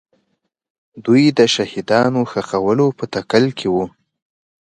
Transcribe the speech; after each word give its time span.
دوی 1.05 1.23
د 1.37 1.39
شهیدانو 1.53 2.21
ښخولو 2.31 2.87
په 2.97 3.05
تکل 3.13 3.45
کې 3.57 3.67
وو. 3.73 3.85